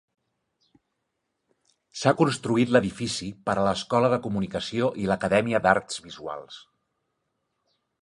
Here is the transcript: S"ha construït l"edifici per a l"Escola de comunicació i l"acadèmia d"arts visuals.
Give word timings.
S"ha 1.99 2.13
construït 2.21 2.73
l"edifici 2.73 3.29
per 3.51 3.57
a 3.59 3.67
l"Escola 3.67 4.11
de 4.15 4.21
comunicació 4.27 4.91
i 5.05 5.07
l"acadèmia 5.11 5.63
d"arts 5.69 6.05
visuals. 6.11 6.63